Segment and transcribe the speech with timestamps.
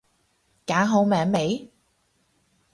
[0.65, 1.69] 揀好名未？